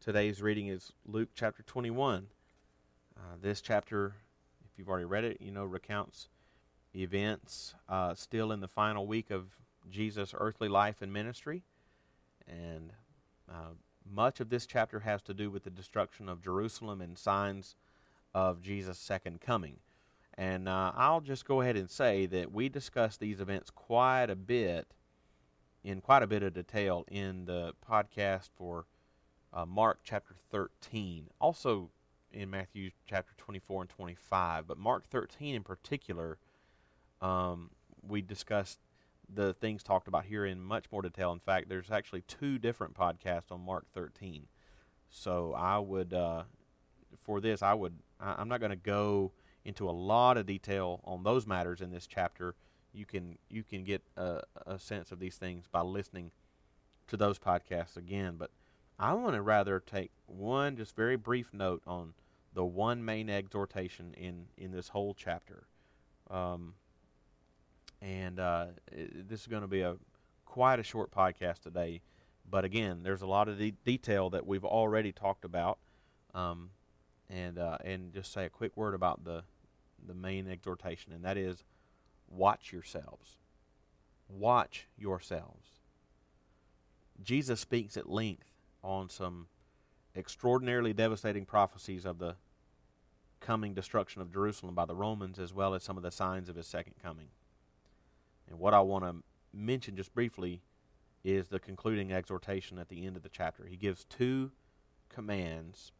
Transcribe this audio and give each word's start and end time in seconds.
Today's 0.00 0.40
reading 0.40 0.68
is 0.68 0.94
Luke 1.04 1.28
chapter 1.34 1.62
21. 1.62 2.26
Uh, 3.14 3.20
this 3.42 3.60
chapter, 3.60 4.14
if 4.64 4.78
you've 4.78 4.88
already 4.88 5.04
read 5.04 5.24
it, 5.24 5.42
you 5.42 5.50
know, 5.52 5.66
recounts 5.66 6.30
events 6.96 7.74
uh, 7.86 8.14
still 8.14 8.50
in 8.50 8.60
the 8.60 8.66
final 8.66 9.06
week 9.06 9.30
of 9.30 9.50
Jesus' 9.90 10.34
earthly 10.34 10.70
life 10.70 11.02
and 11.02 11.12
ministry. 11.12 11.64
And 12.48 12.94
uh, 13.46 13.74
much 14.10 14.40
of 14.40 14.48
this 14.48 14.64
chapter 14.64 15.00
has 15.00 15.20
to 15.20 15.34
do 15.34 15.50
with 15.50 15.64
the 15.64 15.70
destruction 15.70 16.30
of 16.30 16.42
Jerusalem 16.42 17.02
and 17.02 17.18
signs 17.18 17.76
of 18.34 18.62
Jesus' 18.62 18.98
second 18.98 19.42
coming. 19.42 19.80
And 20.32 20.66
uh, 20.66 20.92
I'll 20.96 21.20
just 21.20 21.44
go 21.44 21.60
ahead 21.60 21.76
and 21.76 21.90
say 21.90 22.24
that 22.24 22.50
we 22.50 22.70
discussed 22.70 23.20
these 23.20 23.38
events 23.38 23.68
quite 23.68 24.30
a 24.30 24.34
bit, 24.34 24.94
in 25.84 26.00
quite 26.00 26.22
a 26.22 26.26
bit 26.26 26.42
of 26.42 26.54
detail, 26.54 27.04
in 27.10 27.44
the 27.44 27.74
podcast 27.86 28.48
for 28.56 28.86
uh, 29.52 29.66
Mark 29.66 30.00
chapter 30.04 30.34
13. 30.50 31.28
Also 31.40 31.90
in 32.32 32.50
Matthew 32.50 32.90
chapter 33.06 33.32
24 33.36 33.82
and 33.82 33.90
25. 33.90 34.66
But 34.66 34.78
Mark 34.78 35.08
13 35.08 35.54
in 35.54 35.62
particular, 35.62 36.38
um, 37.20 37.70
we 38.06 38.22
discussed 38.22 38.78
the 39.32 39.52
things 39.54 39.82
talked 39.82 40.08
about 40.08 40.24
here 40.24 40.44
in 40.44 40.60
much 40.60 40.86
more 40.90 41.02
detail. 41.02 41.32
In 41.32 41.40
fact, 41.40 41.68
there's 41.68 41.90
actually 41.90 42.22
two 42.22 42.58
different 42.58 42.94
podcasts 42.94 43.50
on 43.50 43.60
Mark 43.64 43.86
13. 43.94 44.46
So 45.08 45.54
I 45.56 45.78
would, 45.78 46.12
uh, 46.12 46.44
for 47.18 47.40
this, 47.40 47.62
I 47.62 47.74
would, 47.74 47.94
I, 48.20 48.36
I'm 48.38 48.48
not 48.48 48.60
going 48.60 48.70
to 48.70 48.76
go 48.76 49.32
into 49.64 49.88
a 49.88 49.92
lot 49.92 50.36
of 50.36 50.46
detail 50.46 51.00
on 51.04 51.22
those 51.22 51.46
matters 51.46 51.80
in 51.80 51.90
this 51.90 52.06
chapter. 52.06 52.54
You 52.92 53.06
can 53.06 53.38
you 53.48 53.62
can 53.62 53.84
get 53.84 54.02
a, 54.16 54.40
a 54.66 54.78
sense 54.78 55.12
of 55.12 55.20
these 55.20 55.36
things 55.36 55.66
by 55.70 55.82
listening 55.82 56.32
to 57.08 57.16
those 57.16 57.38
podcasts 57.38 57.96
again. 57.96 58.34
But 58.36 58.50
I 59.00 59.14
want 59.14 59.34
to 59.34 59.40
rather 59.40 59.80
take 59.80 60.10
one 60.26 60.76
just 60.76 60.94
very 60.94 61.16
brief 61.16 61.54
note 61.54 61.80
on 61.86 62.12
the 62.52 62.64
one 62.64 63.02
main 63.02 63.30
exhortation 63.30 64.12
in 64.12 64.44
in 64.58 64.72
this 64.72 64.88
whole 64.88 65.14
chapter. 65.14 65.64
Um, 66.30 66.74
and 68.02 68.38
uh, 68.38 68.66
it, 68.92 69.26
this 69.26 69.40
is 69.40 69.46
going 69.46 69.62
to 69.62 69.68
be 69.68 69.80
a 69.80 69.96
quite 70.44 70.78
a 70.78 70.82
short 70.82 71.10
podcast 71.10 71.60
today. 71.62 72.02
But 72.48 72.66
again, 72.66 73.00
there's 73.02 73.22
a 73.22 73.26
lot 73.26 73.48
of 73.48 73.58
de- 73.58 73.74
detail 73.86 74.28
that 74.30 74.46
we've 74.46 74.66
already 74.66 75.12
talked 75.12 75.46
about, 75.46 75.78
um, 76.34 76.68
and 77.30 77.58
uh, 77.58 77.78
and 77.82 78.12
just 78.12 78.30
say 78.34 78.44
a 78.44 78.50
quick 78.50 78.76
word 78.76 78.92
about 78.92 79.24
the 79.24 79.44
the 80.06 80.14
main 80.14 80.46
exhortation, 80.46 81.14
and 81.14 81.24
that 81.24 81.38
is, 81.38 81.64
watch 82.28 82.70
yourselves. 82.70 83.38
Watch 84.28 84.88
yourselves. 84.98 85.68
Jesus 87.22 87.60
speaks 87.60 87.96
at 87.96 88.08
length 88.08 88.49
on 88.82 89.08
some 89.08 89.46
extraordinarily 90.16 90.92
devastating 90.92 91.44
prophecies 91.44 92.04
of 92.04 92.18
the 92.18 92.36
coming 93.40 93.74
destruction 93.74 94.20
of 94.20 94.32
Jerusalem 94.32 94.74
by 94.74 94.84
the 94.84 94.94
Romans, 94.94 95.38
as 95.38 95.52
well 95.54 95.74
as 95.74 95.82
some 95.82 95.96
of 95.96 96.02
the 96.02 96.10
signs 96.10 96.48
of 96.48 96.56
his 96.56 96.66
second 96.66 96.94
coming. 97.02 97.28
And 98.48 98.58
what 98.58 98.74
I 98.74 98.80
want 98.80 99.04
to 99.04 99.16
mention 99.52 99.96
just 99.96 100.14
briefly 100.14 100.60
is 101.24 101.48
the 101.48 101.58
concluding 101.58 102.12
exhortation 102.12 102.78
at 102.78 102.88
the 102.88 103.06
end 103.06 103.16
of 103.16 103.22
the 103.22 103.28
chapter. 103.28 103.66
He 103.66 103.76
gives 103.76 104.04
two 104.04 104.50
commands 105.08 105.92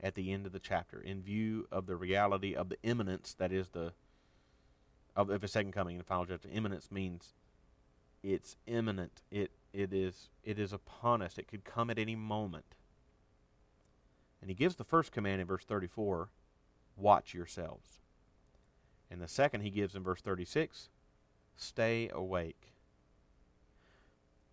at 0.00 0.14
the 0.14 0.32
end 0.32 0.46
of 0.46 0.52
the 0.52 0.58
chapter 0.58 1.00
in 1.00 1.22
view 1.22 1.66
of 1.72 1.86
the 1.86 1.96
reality 1.96 2.54
of 2.54 2.68
the 2.68 2.78
imminence 2.82 3.34
that 3.38 3.52
is 3.52 3.68
the 3.70 3.92
of, 5.14 5.30
of 5.30 5.42
his 5.42 5.52
second 5.52 5.72
coming 5.72 5.96
and 5.96 6.06
final 6.06 6.26
judgment. 6.26 6.54
Imminence 6.54 6.90
means 6.90 7.32
it's 8.22 8.56
imminent. 8.66 9.22
It 9.30 9.50
it 9.76 9.92
is 9.92 10.30
it 10.42 10.58
is 10.58 10.72
upon 10.72 11.20
us. 11.20 11.36
It 11.38 11.48
could 11.48 11.64
come 11.64 11.90
at 11.90 11.98
any 11.98 12.16
moment. 12.16 12.64
And 14.40 14.50
he 14.50 14.54
gives 14.54 14.76
the 14.76 14.84
first 14.84 15.12
command 15.12 15.40
in 15.40 15.46
verse 15.46 15.64
34, 15.64 16.28
watch 16.96 17.34
yourselves. 17.34 18.00
And 19.10 19.20
the 19.20 19.28
second 19.28 19.60
he 19.62 19.70
gives 19.70 19.94
in 19.94 20.02
verse 20.02 20.20
36, 20.20 20.88
stay 21.56 22.08
awake. 22.12 22.72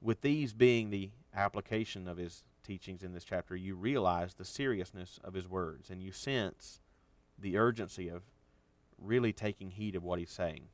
With 0.02 0.22
these 0.22 0.54
being 0.54 0.90
the 0.90 1.12
application 1.34 2.08
of 2.08 2.18
his 2.18 2.44
teachings 2.64 3.04
in 3.04 3.14
this 3.14 3.24
chapter, 3.24 3.56
you 3.56 3.76
realize 3.76 4.34
the 4.34 4.46
seriousness 4.46 5.20
of 5.24 5.34
his 5.34 5.48
words 5.48 5.90
and 5.90 6.02
you 6.02 6.12
sense 6.12 6.82
the 7.38 7.58
urgency 7.58 8.10
of 8.10 8.24
really 8.98 9.34
taking 9.34 9.72
heed 9.72 9.96
of 9.96 10.04
what 10.04 10.20
he's 10.20 10.32
saying. 10.32 10.68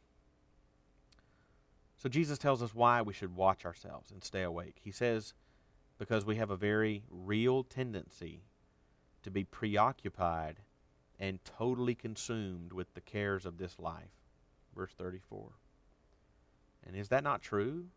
So 2.00 2.10
Jesus 2.10 2.38
tells 2.38 2.64
us 2.64 2.74
why 2.74 3.02
we 3.02 3.14
should 3.14 3.36
watch 3.36 3.66
ourselves 3.66 4.10
and 4.10 4.24
stay 4.24 4.42
awake. 4.42 4.78
He 4.82 4.92
says, 4.92 5.34
because 5.98 6.26
we 6.26 6.38
have 6.38 6.50
a 6.50 6.56
very 6.56 7.04
real 7.12 7.64
tendency 7.64 8.44
to 9.22 9.30
be 9.30 9.44
preoccupied 9.44 10.56
and 11.20 11.44
totally 11.44 11.96
consumed 11.96 12.72
with 12.72 12.94
the 12.94 13.02
cares 13.02 13.46
of 13.46 13.58
this 13.58 13.78
life. 13.78 14.16
Verse 14.74 14.94
34. 14.98 15.50
And 16.88 16.96
is 16.96 17.10
that 17.10 17.24
not 17.24 17.42
true? 17.42 17.88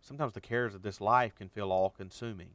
Sometimes 0.00 0.32
the 0.32 0.40
cares 0.40 0.74
of 0.74 0.82
this 0.82 1.00
life 1.00 1.34
can 1.34 1.48
feel 1.48 1.70
all 1.70 1.90
consuming, 1.90 2.50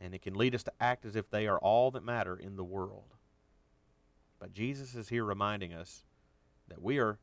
and 0.00 0.14
it 0.14 0.22
can 0.22 0.34
lead 0.34 0.54
us 0.54 0.64
to 0.64 0.72
act 0.80 1.04
as 1.04 1.14
if 1.14 1.30
they 1.30 1.46
are 1.46 1.58
all 1.58 1.92
that 1.92 2.04
matter 2.04 2.36
in 2.36 2.56
the 2.56 2.64
world. 2.64 3.14
But 4.40 4.52
Jesus 4.52 4.94
is 4.96 5.08
here 5.08 5.24
reminding 5.24 5.72
us 5.72 6.04
that 6.68 6.82
we 6.82 6.98
are, 6.98 7.18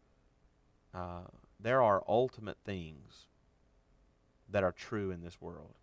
uh, 0.93 1.21
there 1.63 1.81
are 1.81 2.03
ultimate 2.07 2.57
things 2.65 3.27
that 4.49 4.63
are 4.63 4.71
true 4.71 5.11
in 5.11 5.21
this 5.21 5.41
world. 5.41 5.73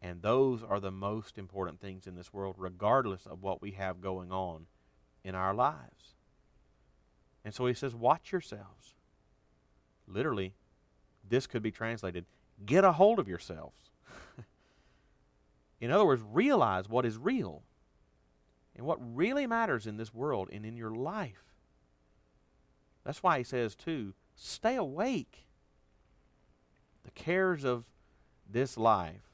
And 0.00 0.20
those 0.20 0.64
are 0.64 0.80
the 0.80 0.90
most 0.90 1.38
important 1.38 1.80
things 1.80 2.06
in 2.06 2.16
this 2.16 2.32
world, 2.32 2.56
regardless 2.58 3.24
of 3.26 3.42
what 3.42 3.62
we 3.62 3.72
have 3.72 4.00
going 4.00 4.32
on 4.32 4.66
in 5.22 5.36
our 5.36 5.54
lives. 5.54 6.14
And 7.44 7.54
so 7.54 7.66
he 7.66 7.74
says, 7.74 7.94
Watch 7.94 8.32
yourselves. 8.32 8.94
Literally, 10.08 10.54
this 11.28 11.46
could 11.46 11.62
be 11.62 11.70
translated 11.70 12.24
get 12.66 12.84
a 12.84 12.92
hold 12.92 13.18
of 13.18 13.28
yourselves. 13.28 13.90
in 15.80 15.90
other 15.90 16.04
words, 16.04 16.22
realize 16.24 16.88
what 16.88 17.06
is 17.06 17.16
real 17.16 17.62
and 18.76 18.86
what 18.86 18.98
really 19.16 19.46
matters 19.46 19.86
in 19.86 19.96
this 19.96 20.14
world 20.14 20.48
and 20.52 20.64
in 20.64 20.76
your 20.76 20.94
life. 20.94 21.44
That's 23.04 23.22
why 23.22 23.38
he 23.38 23.44
says, 23.44 23.74
too, 23.74 24.14
stay 24.42 24.76
awake. 24.76 25.46
The 27.04 27.10
cares 27.10 27.64
of 27.64 27.84
this 28.48 28.76
life 28.76 29.30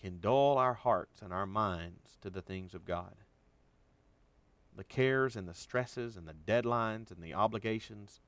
can 0.00 0.20
dull 0.20 0.56
our 0.56 0.74
hearts 0.74 1.20
and 1.20 1.32
our 1.32 1.46
minds 1.46 2.16
to 2.22 2.30
the 2.30 2.40
things 2.40 2.74
of 2.74 2.84
God. 2.84 3.14
The 4.76 4.84
cares 4.84 5.36
and 5.36 5.48
the 5.48 5.54
stresses 5.54 6.16
and 6.16 6.26
the 6.26 6.34
deadlines 6.34 7.10
and 7.10 7.22
the 7.22 7.34
obligations 7.34 8.20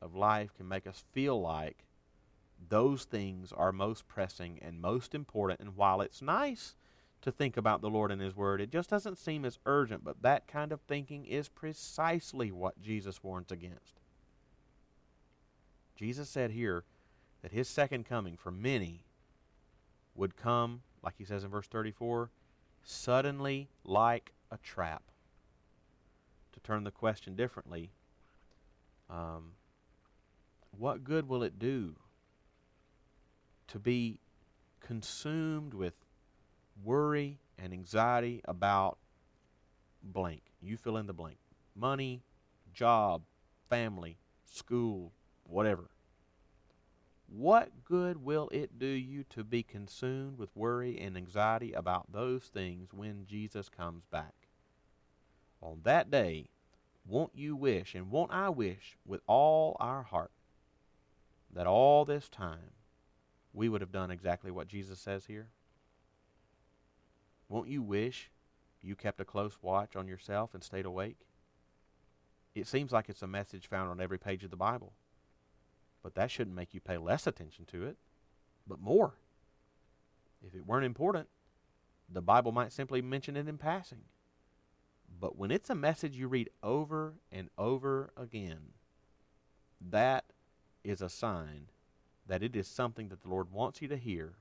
of 0.00 0.14
life 0.14 0.54
can 0.54 0.68
make 0.68 0.86
us 0.86 1.04
feel 1.12 1.40
like 1.40 1.84
those 2.68 3.04
things 3.04 3.52
are 3.52 3.72
most 3.72 4.06
pressing 4.06 4.58
and 4.62 4.80
most 4.80 5.14
important. 5.14 5.60
And 5.60 5.76
while 5.76 6.00
it's 6.02 6.20
nice 6.20 6.76
to 7.22 7.32
think 7.32 7.56
about 7.56 7.80
the 7.80 7.90
Lord 7.90 8.12
and 8.12 8.20
His 8.20 8.36
Word, 8.36 8.60
it 8.60 8.70
just 8.70 8.90
doesn't 8.90 9.18
seem 9.18 9.44
as 9.44 9.58
urgent. 9.64 10.04
But 10.04 10.22
that 10.22 10.46
kind 10.46 10.70
of 10.70 10.80
thinking 10.82 11.24
is 11.24 11.48
precisely 11.48 12.52
what 12.52 12.80
Jesus 12.80 13.22
warns 13.24 13.50
against. 13.50 13.99
Jesus 16.00 16.30
said 16.30 16.52
here 16.52 16.84
that 17.42 17.52
His 17.52 17.68
second 17.68 18.06
coming 18.06 18.38
for 18.38 18.50
many 18.50 19.04
would 20.14 20.34
come, 20.34 20.80
like 21.02 21.12
He 21.18 21.26
says 21.26 21.44
in 21.44 21.50
verse 21.50 21.66
34, 21.66 22.30
suddenly 22.82 23.68
like 23.84 24.32
a 24.50 24.56
trap. 24.56 25.02
To 26.54 26.60
turn 26.60 26.84
the 26.84 26.90
question 26.90 27.36
differently, 27.36 27.90
um, 29.10 29.52
what 30.70 31.04
good 31.04 31.28
will 31.28 31.42
it 31.42 31.58
do 31.58 31.96
to 33.68 33.78
be 33.78 34.20
consumed 34.80 35.74
with 35.74 35.92
worry 36.82 37.40
and 37.58 37.74
anxiety 37.74 38.40
about 38.46 38.96
blank? 40.02 40.40
You 40.62 40.78
fill 40.78 40.96
in 40.96 41.06
the 41.06 41.12
blank. 41.12 41.36
Money, 41.76 42.22
job, 42.72 43.20
family, 43.68 44.16
school, 44.46 45.12
whatever. 45.50 45.90
What 47.28 47.84
good 47.84 48.24
will 48.24 48.48
it 48.50 48.78
do 48.78 48.86
you 48.86 49.24
to 49.30 49.44
be 49.44 49.62
consumed 49.62 50.38
with 50.38 50.56
worry 50.56 50.98
and 50.98 51.16
anxiety 51.16 51.72
about 51.72 52.12
those 52.12 52.44
things 52.44 52.92
when 52.92 53.24
Jesus 53.26 53.68
comes 53.68 54.04
back? 54.06 54.34
On 55.62 55.80
that 55.84 56.10
day, 56.10 56.48
won't 57.06 57.34
you 57.34 57.54
wish, 57.54 57.94
and 57.94 58.10
won't 58.10 58.32
I 58.32 58.48
wish 58.48 58.96
with 59.06 59.20
all 59.26 59.76
our 59.78 60.02
heart, 60.02 60.32
that 61.52 61.66
all 61.66 62.04
this 62.04 62.28
time 62.28 62.72
we 63.52 63.68
would 63.68 63.80
have 63.80 63.92
done 63.92 64.10
exactly 64.10 64.50
what 64.50 64.68
Jesus 64.68 64.98
says 64.98 65.26
here? 65.26 65.48
Won't 67.48 67.68
you 67.68 67.82
wish 67.82 68.30
you 68.80 68.96
kept 68.96 69.20
a 69.20 69.24
close 69.24 69.58
watch 69.60 69.96
on 69.96 70.08
yourself 70.08 70.54
and 70.54 70.62
stayed 70.62 70.86
awake? 70.86 71.18
It 72.54 72.66
seems 72.66 72.92
like 72.92 73.08
it's 73.08 73.22
a 73.22 73.28
message 73.28 73.68
found 73.68 73.90
on 73.90 74.00
every 74.00 74.18
page 74.18 74.42
of 74.44 74.50
the 74.50 74.56
Bible. 74.56 74.92
But 76.02 76.14
that 76.14 76.30
shouldn't 76.30 76.56
make 76.56 76.74
you 76.74 76.80
pay 76.80 76.96
less 76.96 77.26
attention 77.26 77.66
to 77.66 77.84
it, 77.84 77.96
but 78.66 78.80
more. 78.80 79.14
If 80.46 80.54
it 80.54 80.66
weren't 80.66 80.86
important, 80.86 81.28
the 82.08 82.22
Bible 82.22 82.52
might 82.52 82.72
simply 82.72 83.02
mention 83.02 83.36
it 83.36 83.48
in 83.48 83.58
passing. 83.58 84.04
But 85.20 85.36
when 85.36 85.50
it's 85.50 85.70
a 85.70 85.74
message 85.74 86.16
you 86.16 86.28
read 86.28 86.50
over 86.62 87.14
and 87.30 87.50
over 87.58 88.10
again, 88.16 88.72
that 89.80 90.24
is 90.82 91.02
a 91.02 91.08
sign 91.08 91.66
that 92.26 92.42
it 92.42 92.56
is 92.56 92.66
something 92.66 93.08
that 93.08 93.22
the 93.22 93.28
Lord 93.28 93.52
wants 93.52 93.82
you 93.82 93.88
to 93.88 93.96
hear 93.96 94.34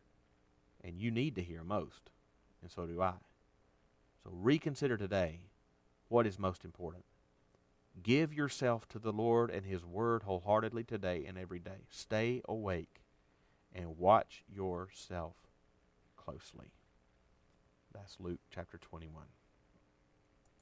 and 0.84 1.00
you 1.00 1.12
need 1.12 1.36
to 1.36 1.42
hear 1.42 1.64
most. 1.64 2.12
And 2.62 2.72
so 2.72 2.86
do 2.86 3.02
I. 3.02 3.16
So 4.24 4.32
reconsider 4.32 4.96
today 4.96 5.40
what 6.08 6.28
is 6.28 6.40
most 6.40 6.64
important. 6.64 7.04
Give 8.02 8.34
yourself 8.34 8.88
to 8.90 9.00
the 9.00 9.12
Lord 9.12 9.50
and 9.50 9.66
His 9.66 9.86
Word 9.86 10.24
wholeheartedly 10.24 10.84
today 10.84 11.26
and 11.28 11.38
every 11.38 11.60
day. 11.60 11.86
Stay 11.90 12.42
awake 12.48 13.04
and 13.74 13.98
watch 13.98 14.44
yourself 14.48 15.36
closely. 16.16 16.72
That's 17.94 18.18
Luke 18.20 18.40
chapter 18.54 18.78
21. 18.78 19.26